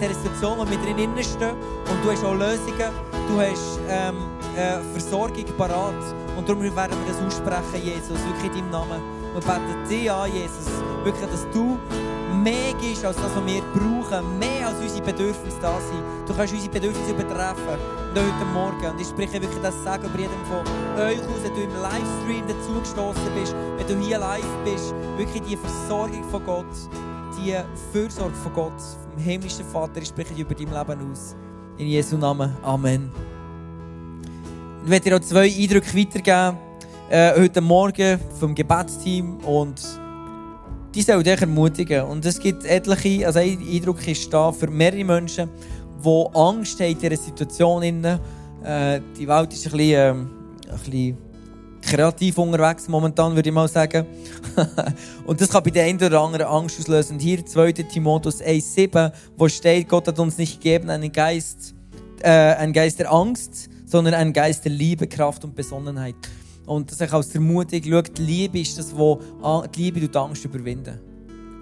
der 0.00 0.14
Situation, 0.14 0.58
wo 0.58 0.68
wir 0.68 0.78
drin 0.78 1.10
stehen. 1.22 1.56
Und 1.90 2.04
du 2.04 2.10
hast 2.10 2.24
auch 2.24 2.34
Lösungen, 2.34 2.90
du 3.28 3.40
hast 3.40 3.80
ähm, 3.88 4.16
äh, 4.56 4.80
Versorgung 4.92 5.44
parat. 5.56 5.94
Und 6.36 6.48
darum 6.48 6.62
werden 6.62 6.74
wir 6.74 7.12
das 7.12 7.22
aussprechen, 7.26 7.84
Jesus, 7.84 8.18
wirklich 8.24 8.44
in 8.44 8.70
deinem 8.70 8.70
Namen. 8.70 9.02
Wir 9.34 9.40
beten 9.40 9.88
dich 9.88 10.10
an, 10.10 10.32
Jesus, 10.32 10.66
wirklich, 11.04 11.30
dass 11.30 11.46
du 11.52 11.78
mehr 12.42 12.72
gibst 12.80 13.04
als 13.04 13.16
das, 13.16 13.34
was 13.36 13.46
wir 13.46 13.62
brauchen, 13.74 14.38
mehr 14.38 14.68
als 14.68 14.80
unsere 14.80 15.02
Bedürfnisse 15.02 15.58
da 15.60 15.78
sind. 15.80 16.02
Du 16.26 16.34
kannst 16.34 16.52
unsere 16.52 16.72
Bedürfnisse 16.72 17.12
übertreffen. 17.12 17.78
heute 18.14 18.44
Morgen. 18.52 18.86
Und 18.92 19.00
ich 19.00 19.06
spreche 19.06 19.34
wirklich 19.34 19.62
das 19.62 19.74
Sagen 19.84 20.06
über 20.06 20.18
jedem 20.18 20.44
von 20.46 20.60
euch 21.00 21.18
aus, 21.20 21.42
wenn 21.44 21.54
du 21.54 21.62
im 21.62 21.74
Livestream 21.80 22.44
dazugestoßen 22.48 23.34
bist, 23.34 23.54
wenn 23.76 23.86
du 23.86 24.04
hier 24.04 24.18
live 24.18 24.44
bist, 24.64 24.94
wirklich 25.16 25.42
die 25.42 25.56
Versorgung 25.56 26.24
von 26.30 26.44
Gott, 26.44 26.66
die 27.38 27.54
Fürsorge 27.92 28.34
von 28.34 28.52
Gott, 28.52 28.80
vom 29.12 29.22
himmlischen 29.22 29.64
Vater, 29.66 30.00
ich 30.02 30.08
spreche 30.08 30.34
über 30.34 30.54
dein 30.54 30.66
Leben 30.66 31.12
aus. 31.12 31.36
In 31.78 31.86
Jesu 31.86 32.16
Namen. 32.16 32.56
Amen. 32.62 33.10
Ich 34.84 34.90
werde 34.90 35.10
dir 35.10 35.16
auch 35.16 35.20
zwei 35.20 35.46
Eindrücke 35.46 35.96
weitergeben, 35.96 36.58
äh, 37.08 37.40
heute 37.40 37.60
Morgen 37.60 38.18
vom 38.38 38.54
Gebetsteam 38.54 39.38
und 39.44 39.80
die 40.94 41.02
sollen 41.02 41.22
dich 41.22 41.40
ermutigen. 41.40 42.02
Und 42.04 42.24
es 42.24 42.38
gibt 42.38 42.64
etliche, 42.64 43.26
also 43.26 43.38
ein 43.38 43.58
Eindruck 43.60 44.06
ist 44.06 44.32
da 44.32 44.52
für 44.52 44.68
mehrere 44.68 45.04
Menschen, 45.04 45.48
die 46.04 46.26
Angst 46.34 46.80
haben 46.80 46.90
in 46.90 46.98
dieser 46.98 47.16
Situation. 47.16 47.82
Äh, 47.82 49.00
die 49.18 49.26
Welt 49.26 49.52
ist 49.52 49.66
ein 49.66 49.72
bisschen, 49.72 49.90
äh, 49.90 50.10
ein 50.10 50.78
bisschen 50.84 51.18
kreativ 51.80 52.38
unterwegs 52.38 52.88
momentan, 52.88 53.34
würde 53.34 53.48
ich 53.48 53.54
mal 53.54 53.68
sagen. 53.68 54.06
und 55.26 55.40
das 55.40 55.48
kann 55.48 55.62
bei 55.62 55.70
der 55.70 55.84
einen 55.84 56.02
oder 56.02 56.20
anderen 56.20 56.46
Angst 56.46 56.78
auslösen. 56.80 57.14
Und 57.14 57.20
hier 57.20 57.44
2. 57.44 57.72
Timotheus 57.72 58.40
1,7, 58.40 59.12
wo 59.36 59.48
steht, 59.48 59.88
Gott 59.88 60.06
hat 60.06 60.18
uns 60.18 60.38
nicht 60.38 60.60
gegeben 60.60 60.90
einen 60.90 61.10
Geist, 61.10 61.74
äh, 62.22 62.28
einen 62.28 62.72
Geist 62.72 62.98
der 62.98 63.12
Angst, 63.12 63.68
sondern 63.86 64.14
einen 64.14 64.32
Geist 64.32 64.64
der 64.64 64.72
Liebe, 64.72 65.06
Kraft 65.06 65.44
und 65.44 65.54
Besonnenheit. 65.54 66.14
Und 66.66 66.90
das 66.90 67.00
ich 67.00 67.12
als 67.12 67.34
Ermutigung, 67.34 67.92
schau, 67.92 68.02
die 68.02 68.22
Liebe 68.22 68.60
ist 68.60 68.78
das, 68.78 68.96
wo 68.96 69.20
die 69.74 69.82
Liebe 69.82 70.00
die 70.00 70.18
Angst 70.18 70.44
überwinden. 70.44 70.98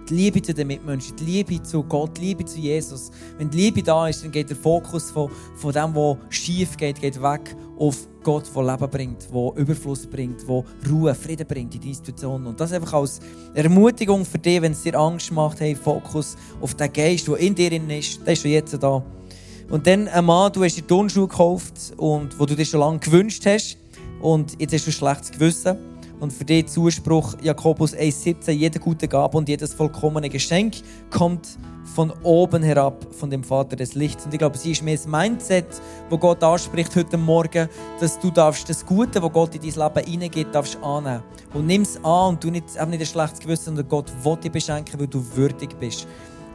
Die 0.09 0.15
Liebe 0.15 0.43
zu 0.43 0.53
den 0.53 0.67
Mitmenschen, 0.67 1.15
die 1.17 1.25
Liebe 1.25 1.63
zu 1.63 1.85
Gott, 1.85 2.17
die 2.17 2.23
Liebe 2.23 2.45
zu 2.45 2.59
Jesus. 2.59 3.11
Wenn 3.39 3.49
die 3.49 3.59
Liebe 3.59 3.83
da 3.83 4.09
ist, 4.09 4.25
dann 4.25 4.33
geht 4.33 4.51
der 4.51 4.57
Fokus 4.57 5.11
von, 5.11 5.31
von 5.55 5.73
dem, 5.73 5.95
was 5.95 6.17
schief 6.31 6.77
geht, 6.77 7.01
geht 7.01 7.23
weg 7.23 7.55
auf 7.79 8.09
Gott, 8.23 8.45
der 8.55 8.63
Leben 8.65 8.91
bringt, 8.91 9.29
der 9.33 9.53
Überfluss 9.57 10.07
bringt, 10.07 10.47
der 10.47 10.65
Ruhe, 10.91 11.15
Frieden 11.15 11.47
bringt 11.47 11.75
in 11.77 11.81
die 11.81 11.89
Institution. 11.91 12.47
Und 12.47 12.61
das 12.61 12.73
einfach 12.73 12.95
als 12.95 13.21
Ermutigung 13.55 14.25
für 14.25 14.39
dich, 14.39 14.61
wenn 14.61 14.73
es 14.73 14.83
dir 14.83 14.99
Angst 14.99 15.33
macht, 15.33 15.61
hey, 15.61 15.75
Fokus 15.75 16.37
auf 16.61 16.75
den 16.75 16.93
Geist, 16.93 17.29
der 17.29 17.37
in 17.37 17.55
dir 17.55 17.73
ist, 17.73 18.21
der 18.27 18.33
ist 18.33 18.43
schon 18.43 18.51
jetzt 18.51 18.77
da. 18.83 19.03
Und 19.71 19.87
dann 19.87 20.09
ein 20.09 20.25
Mann, 20.25 20.53
du 20.53 20.65
hast 20.65 20.77
dir 20.77 20.87
Turnschuhe 20.87 21.29
gekauft 21.29 21.95
und 21.97 22.39
wo 22.39 22.45
du 22.45 22.57
dir 22.57 22.65
schon 22.65 22.81
lange 22.81 22.99
gewünscht 22.99 23.47
hast. 23.47 23.79
Und 24.21 24.61
jetzt 24.61 24.75
hast 24.75 24.87
du 24.87 24.91
ein 24.91 24.93
schlechtes 24.93 25.33
Gewissen. 25.33 25.79
Und 26.21 26.33
für 26.33 26.45
den 26.45 26.67
Zuspruch 26.69 27.35
Jakobus 27.43 27.95
1,17, 27.95 28.51
jede 28.51 28.79
gute 28.79 29.09
Gabe 29.09 29.39
und 29.39 29.49
jedes 29.49 29.73
vollkommene 29.73 30.29
Geschenk 30.29 30.75
kommt 31.11 31.59
von 31.95 32.13
oben 32.23 32.63
herab, 32.63 33.07
von 33.15 33.31
dem 33.31 33.43
Vater 33.43 33.75
des 33.75 33.95
Lichts. 33.95 34.27
Und 34.27 34.35
ich 34.35 34.39
glaube, 34.39 34.57
sie 34.57 34.73
ist 34.73 34.83
mehr 34.83 34.97
das 34.97 35.07
Mindset, 35.07 35.67
wo 36.09 36.19
Gott 36.19 36.43
anspricht 36.45 36.95
heute 36.95 37.17
Morgen, 37.17 37.69
dass 38.01 38.19
du 38.21 38.31
darfst 38.31 38.69
das 38.69 38.85
Gute, 38.85 39.23
wo 39.23 39.31
Gott 39.31 39.55
in 39.55 39.63
dein 39.63 39.89
Leben 39.89 40.11
hineingeht, 40.11 40.55
darfst 40.55 40.77
annehmen. 40.83 41.23
Und 41.55 41.67
nimm 41.67 41.83
es 41.83 41.97
an 42.05 42.35
und 42.35 42.45
du 42.45 42.51
nicht, 42.51 42.67
nicht 42.67 43.01
ein 43.01 43.07
schlechtes 43.07 43.41
Gewissen, 43.41 43.65
sondern 43.65 43.89
Gott 43.89 44.13
will 44.23 44.37
dich 44.37 44.53
beschenken, 44.53 45.01
weil 45.01 45.07
du 45.09 45.25
würdig 45.35 45.71
bist. 45.81 46.07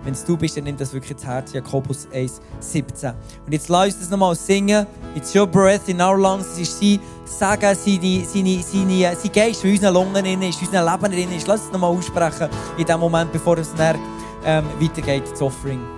Wenn 0.05 0.13
es 0.13 0.23
du 0.23 0.37
bist, 0.37 0.55
dann 0.55 0.65
nimm 0.65 0.77
das 0.77 0.93
wirklich 0.93 1.11
ins 1.11 1.25
Herz. 1.25 1.51
Jakobus 1.51 2.07
1, 2.13 2.39
17. 2.59 3.09
Und 3.45 3.51
jetzt 3.51 3.67
lass 3.69 3.87
uns 3.87 3.99
das 3.99 4.09
nochmal 4.11 4.35
singen. 4.35 4.85
It's 5.15 5.35
your 5.35 5.47
breath 5.47 5.89
in 5.89 5.99
our 5.99 6.17
lungs. 6.17 6.45
Es 6.53 6.59
ist 6.59 6.79
sein 6.79 6.99
Sagen, 7.25 7.75
seine, 7.75 8.23
seine, 8.23 8.61
seine, 8.61 9.15
sein 9.15 9.31
Geist 9.33 9.63
in 9.65 9.71
unseren 9.71 9.93
Lungen 9.95 10.13
drin 10.13 10.41
ist, 10.43 10.61
in 10.61 10.67
unserem 10.67 10.85
Leben 10.85 11.11
drin. 11.11 11.41
Lass 11.47 11.61
uns 11.61 11.71
nochmal 11.71 11.91
aussprechen 11.91 12.47
in 12.77 12.85
dem 12.85 12.99
Moment, 12.99 13.31
bevor 13.31 13.57
es 13.57 13.73
dann 13.73 13.97
ähm, 14.45 14.65
weitergeht, 14.79 15.23
das 15.31 15.41
Offering. 15.41 15.94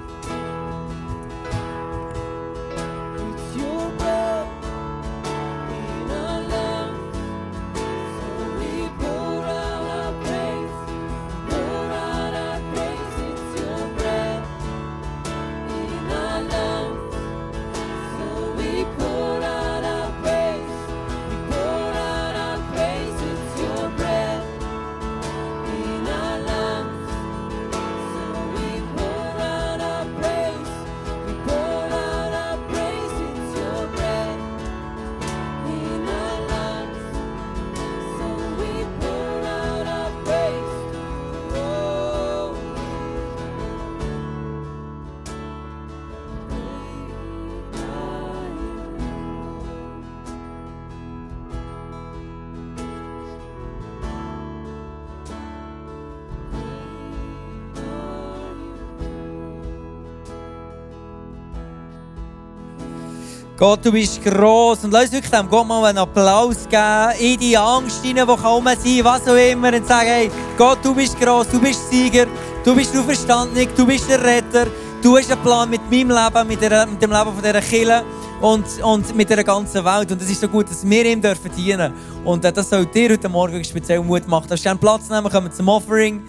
Gott, 63.57 63.83
du 63.83 63.91
bist 63.91 64.23
gross. 64.23 64.83
Und 64.83 64.91
lass 64.91 65.11
wirklich 65.11 65.31
dem 65.31 65.49
Gott 65.49 65.67
mal 65.67 65.83
einen 65.85 65.97
Applaus 65.97 66.69
geben. 66.69 67.19
In 67.19 67.39
die 67.39 67.57
Angst 67.57 68.03
hinein, 68.03 68.27
die 68.27 68.35
kaum 68.35 68.65
sein, 68.65 68.99
was 69.03 69.27
auch 69.27 69.35
immer. 69.35 69.73
Und 69.73 69.87
sagen, 69.87 70.07
hey, 70.07 70.31
Gott, 70.55 70.77
du 70.83 70.93
bist 70.93 71.19
gross, 71.19 71.47
du 71.49 71.59
bist 71.59 71.89
Sieger, 71.89 72.27
du 72.63 72.75
bist 72.75 72.93
du 72.93 73.01
verständig, 73.01 73.69
du 73.75 73.87
bist 73.87 74.07
der 74.07 74.23
Retter. 74.23 74.67
Du 75.01 75.17
hast 75.17 75.31
einen 75.31 75.41
Plan 75.41 75.69
mit 75.71 75.81
meinem 75.89 76.09
Leben, 76.09 76.47
mit, 76.47 76.61
der, 76.61 76.85
mit 76.85 77.01
dem 77.01 77.11
Leben 77.11 77.33
von 77.33 77.41
dieser 77.41 77.61
Kirche 77.61 78.03
und, 78.41 78.65
und 78.83 79.15
mit 79.15 79.29
der 79.29 79.43
ganzen 79.43 79.83
Welt. 79.83 80.11
Und 80.11 80.21
es 80.21 80.29
ist 80.29 80.41
so 80.41 80.47
gut, 80.47 80.69
dass 80.69 80.87
wir 80.87 81.05
ihm 81.05 81.19
dürfen 81.19 81.51
dienen. 81.57 81.93
Und 82.23 82.45
äh, 82.45 82.53
das 82.53 82.69
soll 82.69 82.85
dir 82.85 83.09
heute 83.09 83.27
Morgen 83.27 83.63
speziell 83.63 84.01
Mut 84.01 84.27
machen. 84.27 84.49
Darfst 84.49 84.65
du 84.65 84.67
gerne 84.67 84.79
Platz 84.79 85.09
nehmen, 85.09 85.31
kommen 85.31 85.51
zum 85.51 85.67
Offering. 85.67 86.21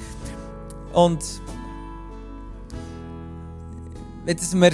Und 0.95 1.23
jetzt 4.27 4.59
wir 4.59 4.73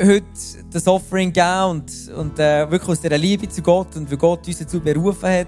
heute 0.00 0.24
das 0.70 0.86
Offering 0.86 1.32
geben 1.32 1.70
und, 1.70 2.10
und 2.14 2.38
äh, 2.38 2.70
wirklich 2.70 2.90
aus 2.90 3.00
dieser 3.00 3.18
Liebe 3.18 3.48
zu 3.48 3.62
Gott 3.62 3.96
und 3.96 4.10
wie 4.10 4.16
Gott 4.16 4.46
uns 4.46 4.58
dazu 4.58 4.80
berufen 4.80 5.28
hat, 5.28 5.46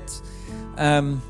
ähm, 0.78 1.20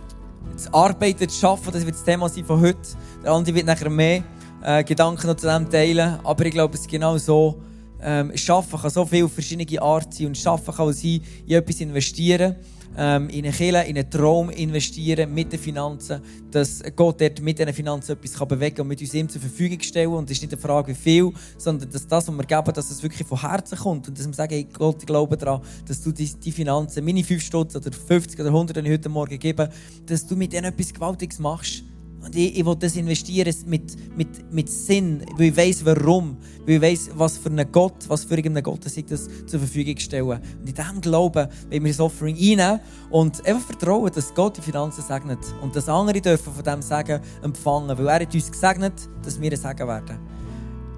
zu 0.56 0.72
arbeiten, 0.72 1.28
zu 1.28 1.48
arbeiten, 1.48 1.72
das 1.72 1.84
wird 1.84 1.96
das 1.96 2.04
Thema 2.04 2.28
sein 2.28 2.44
von 2.44 2.60
heute. 2.60 2.78
Der 3.24 3.32
Andi 3.32 3.54
wird 3.54 3.66
nachher 3.66 3.90
mehr 3.90 4.22
äh, 4.62 4.84
Gedanken 4.84 5.26
noch 5.26 5.36
zu 5.36 5.46
dem 5.46 5.68
teilen, 5.68 6.18
aber 6.22 6.46
ich 6.46 6.52
glaube, 6.52 6.74
es 6.74 6.82
ist 6.82 6.90
genau 6.90 7.18
so, 7.18 7.60
ähm, 8.00 8.36
Schaffen 8.36 8.78
kann 8.78 8.90
so 8.90 9.04
viele 9.04 9.28
verschiedene 9.28 9.82
Arten 9.82 10.12
sein 10.12 10.26
und 10.28 10.38
Schaffen 10.38 10.72
kann 10.72 10.88
auch 10.88 10.92
sein, 10.92 11.20
in 11.46 11.56
etwas 11.56 11.80
investieren, 11.80 12.56
ähm, 12.96 13.28
in 13.28 13.44
eine 13.44 13.52
Kirche, 13.52 13.82
in 13.88 13.96
einen 13.96 14.10
Traum 14.10 14.50
investieren 14.50 15.32
mit 15.32 15.52
den 15.52 15.58
Finanzen, 15.58 16.20
dass 16.50 16.82
Gott 16.96 17.20
dort 17.20 17.40
mit 17.40 17.58
diesen 17.58 17.72
Finanzen 17.72 18.12
etwas 18.12 18.34
kann 18.34 18.48
bewegen 18.48 18.76
kann 18.76 18.82
und 18.82 18.88
mit 18.88 19.00
uns 19.00 19.14
ihm 19.14 19.28
zur 19.28 19.40
Verfügung 19.40 19.80
stellen 19.80 20.12
und 20.12 20.30
es 20.30 20.36
ist 20.36 20.42
nicht 20.42 20.52
eine 20.52 20.60
Frage, 20.60 20.92
wie 20.92 20.96
viel, 20.96 21.32
sondern 21.56 21.90
dass 21.90 22.06
das, 22.06 22.28
was 22.28 22.34
wir 22.34 22.44
geben, 22.44 22.72
dass 22.72 22.90
es 22.90 23.02
wirklich 23.02 23.26
von 23.26 23.40
Herzen 23.40 23.78
kommt 23.78 24.08
und 24.08 24.18
dass 24.18 24.26
wir 24.26 24.34
sagen, 24.34 24.54
hey, 24.54 24.66
Gott, 24.72 24.96
ich 25.00 25.06
glaube 25.06 25.36
daran, 25.36 25.60
dass 25.86 26.02
du 26.02 26.12
die, 26.12 26.26
die 26.26 26.52
Finanzen, 26.52 27.04
meine 27.04 27.22
5 27.22 27.42
Stutz 27.42 27.76
oder 27.76 27.92
50 27.92 28.40
oder 28.40 28.48
100, 28.48 28.76
die 28.76 28.80
ich 28.80 28.92
heute 28.92 29.08
Morgen 29.08 29.38
gebe, 29.38 29.70
dass 30.06 30.26
du 30.26 30.36
mit 30.36 30.52
denen 30.52 30.66
etwas 30.66 30.92
Gewaltiges 30.92 31.38
machst. 31.38 31.82
Und 32.20 32.34
ich, 32.34 32.58
ich 32.58 32.66
will 32.66 32.76
das 32.76 32.96
investieren 32.96 33.54
mit, 33.66 34.16
mit, 34.16 34.52
mit 34.52 34.68
Sinn, 34.68 35.22
weil 35.36 35.48
ich 35.48 35.56
weiss, 35.56 35.84
warum. 35.84 36.36
Weil 36.66 36.74
ich 36.76 36.82
weiss, 36.82 37.10
was 37.14 37.38
für 37.38 37.48
einen 37.48 37.70
Gott, 37.70 37.94
was 38.08 38.24
für 38.24 38.34
irgendeinen 38.34 38.64
Gott 38.64 38.84
ich 38.86 39.06
das 39.06 39.28
zur 39.46 39.60
Verfügung 39.60 39.96
stellen. 39.98 40.26
Und 40.26 40.40
in 40.68 40.74
diesem 40.74 41.00
Glauben 41.00 41.48
wollen 41.70 41.84
wir 41.84 41.92
das 41.92 42.00
Offering 42.00 42.36
einnehmen 42.36 42.80
und 43.10 43.46
einfach 43.46 43.66
vertrauen, 43.68 44.10
dass 44.12 44.34
Gott 44.34 44.56
die 44.56 44.62
Finanzen 44.62 45.02
segnet. 45.02 45.38
Und 45.62 45.76
dass 45.76 45.88
andere 45.88 46.20
dürfen 46.20 46.52
von 46.52 46.64
diesem 46.64 46.82
Segen 46.82 47.20
empfangen. 47.42 47.96
Weil 47.96 48.08
er 48.08 48.20
hat 48.20 48.34
uns 48.34 48.50
gesegnet, 48.50 48.94
dass 49.22 49.40
wir 49.40 49.52
ein 49.52 49.56
Segen 49.56 49.88
werden. 49.88 50.18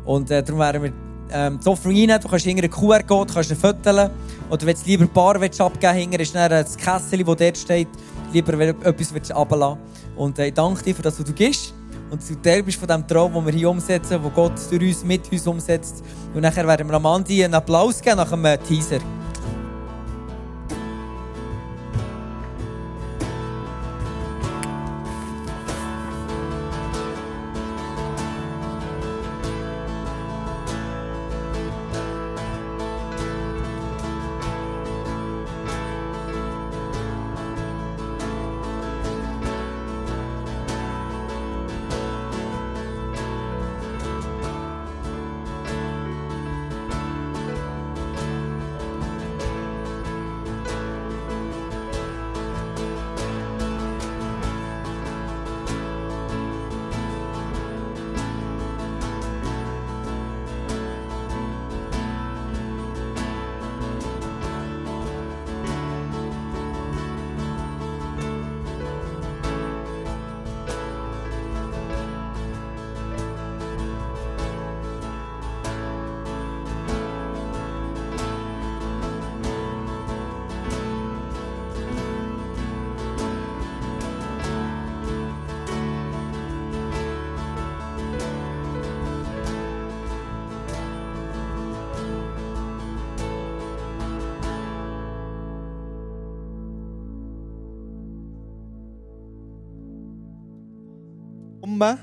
Und 0.06 0.30
äh, 0.30 0.42
darum 0.42 0.60
werden 0.60 0.82
wir 0.82 0.92
ähm, 1.32 1.58
das 1.58 1.66
Offering 1.66 1.96
einnehmen. 1.96 2.20
Du 2.20 2.28
kannst 2.28 2.44
hinter 2.44 2.62
einen 2.62 2.72
QR-Code, 2.72 3.32
kannst 3.32 3.50
ihn 3.50 3.56
föteln. 3.56 4.10
Oder 4.50 4.66
wenn 4.66 4.74
du 4.74 4.80
lieber 4.84 5.04
ein 5.04 5.12
paar 5.12 5.36
abgeben 5.36 6.10
willst, 6.10 6.20
ist 6.20 6.34
dann 6.34 6.50
das 6.50 6.76
Kessel, 6.76 7.24
das 7.24 7.36
dort 7.36 7.58
steht, 7.58 7.88
lieber 8.32 8.60
etwas 8.60 9.30
ablassen 9.30 9.78
und 10.16 10.38
äh, 10.38 10.48
ich 10.48 10.54
danke 10.54 10.82
dir 10.82 10.94
für 10.94 11.02
das, 11.02 11.18
was 11.18 11.26
du 11.26 11.32
gibst. 11.32 11.74
Und 12.10 12.28
du 12.28 12.34
Teil 12.42 12.62
bist 12.64 12.78
von 12.78 12.88
dem 12.88 13.06
Traum, 13.06 13.32
den 13.32 13.46
wir 13.46 13.52
hier 13.52 13.70
umsetzen, 13.70 14.20
den 14.20 14.32
Gott 14.32 14.52
durch 14.68 14.82
uns, 14.82 15.04
mit 15.04 15.30
uns 15.30 15.46
umsetzt. 15.46 16.02
Und 16.34 16.40
nachher 16.40 16.66
werden 16.66 16.88
wir 16.88 16.94
Amandi 16.94 17.44
einen 17.44 17.54
Applaus 17.54 18.02
geben 18.02 18.16
nach 18.16 18.30
dem 18.30 18.44
Teaser. 18.66 18.98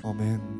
Amén. 0.02 0.57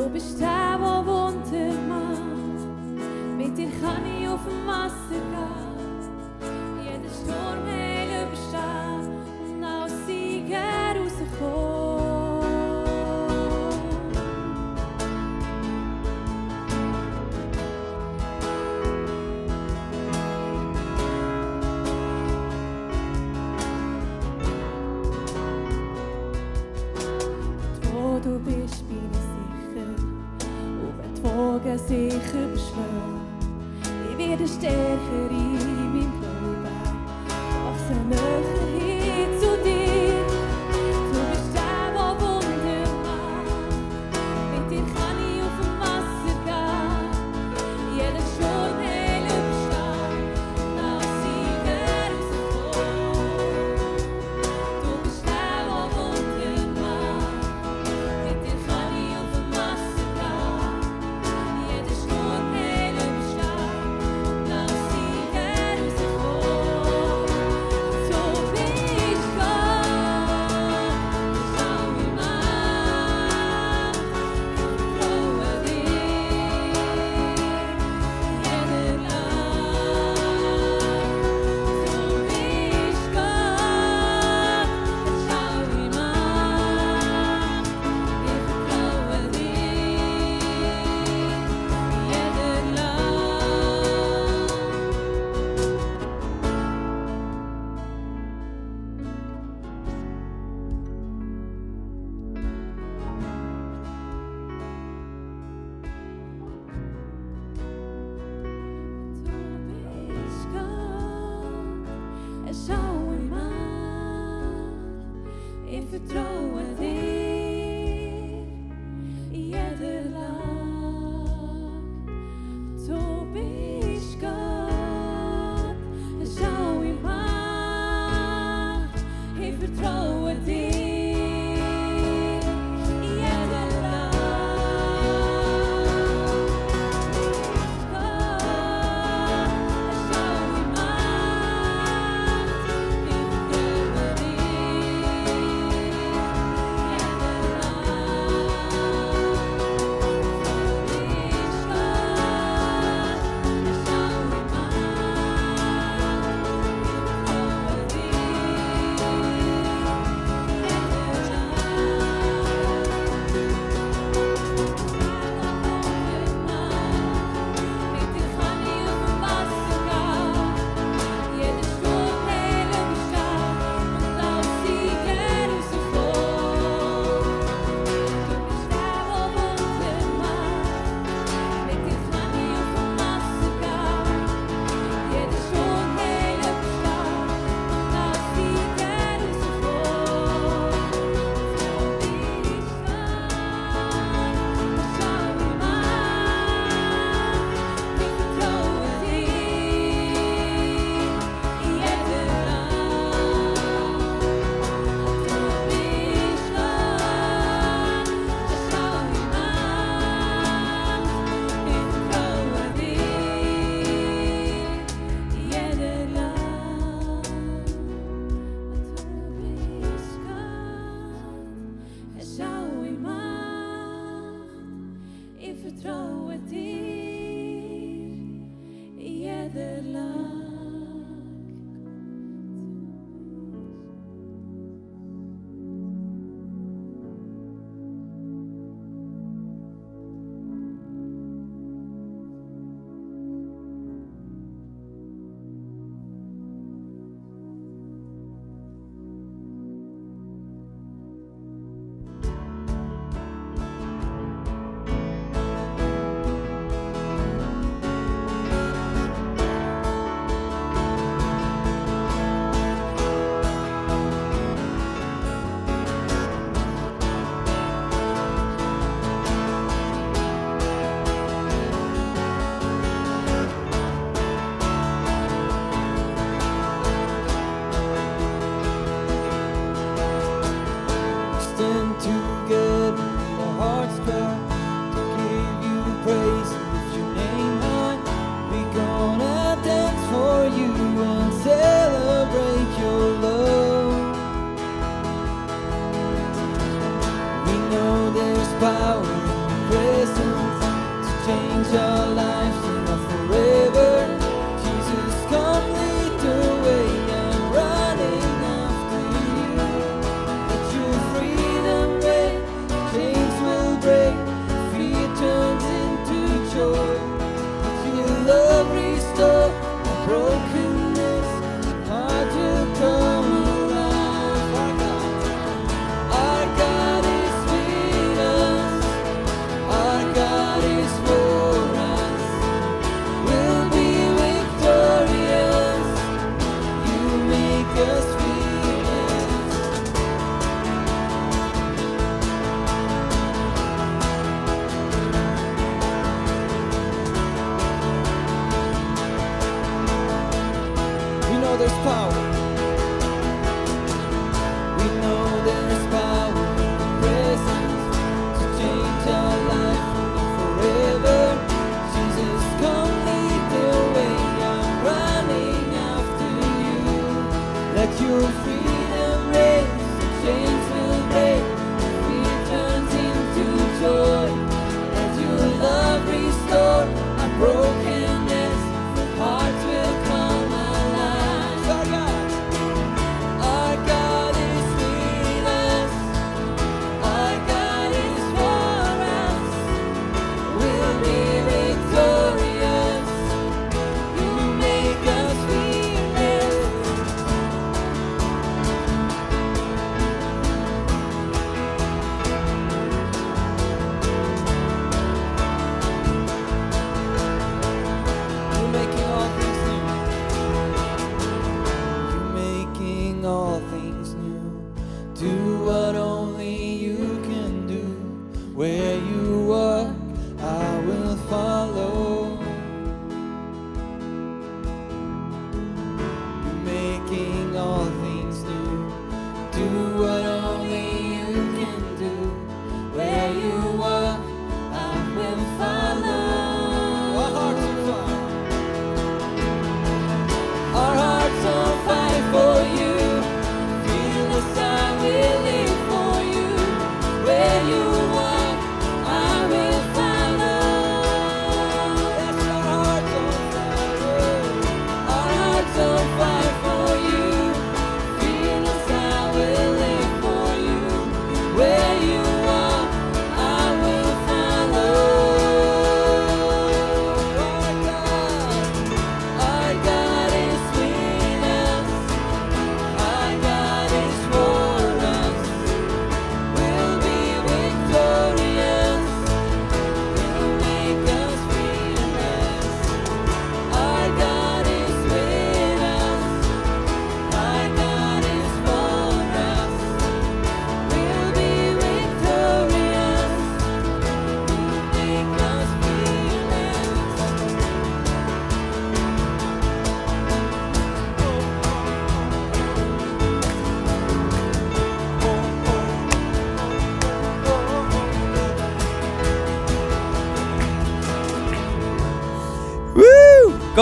So 0.00 0.08
bist. 0.08 0.69
tegen 31.90 32.49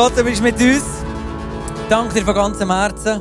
Gott, 0.00 0.16
du 0.16 0.22
bist 0.22 0.40
mit 0.40 0.54
uns. 0.60 0.84
Danke 1.88 2.14
dir 2.14 2.24
von 2.24 2.32
ganzem 2.32 2.70
Herzen. 2.70 3.20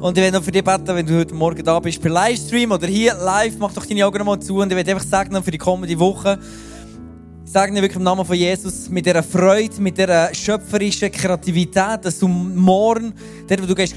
Und 0.00 0.18
ich 0.18 0.24
will 0.24 0.32
noch 0.32 0.42
für 0.42 0.50
dich 0.50 0.64
beten, 0.64 0.88
wenn 0.88 1.06
du 1.06 1.20
heute 1.20 1.32
Morgen 1.32 1.62
da 1.62 1.78
bist, 1.78 2.02
per 2.02 2.10
Livestream 2.10 2.72
oder 2.72 2.88
hier 2.88 3.14
live, 3.14 3.56
mach 3.60 3.72
doch 3.72 3.86
deine 3.86 4.04
Augen 4.04 4.18
nochmal 4.18 4.40
zu 4.40 4.56
und 4.56 4.72
ich 4.72 4.76
will 4.76 4.90
einfach 4.90 5.06
sagen, 5.06 5.40
für 5.40 5.52
die 5.52 5.58
kommende 5.58 5.96
Woche. 6.00 6.36
Ich 7.44 7.52
sage 7.52 7.72
dir 7.72 7.80
wirklich 7.80 7.98
im 7.98 8.02
Namen 8.02 8.24
von 8.24 8.34
Jesus 8.34 8.88
mit 8.88 9.06
dieser 9.06 9.22
Freude, 9.22 9.80
mit 9.80 9.98
dieser 9.98 10.34
schöpferischen 10.34 11.12
Kreativität, 11.12 12.00
dass 12.04 12.18
du 12.18 12.26
morgen, 12.26 13.14
dort 13.46 13.62
wo 13.62 13.66
du 13.66 13.76
gehst 13.76 13.94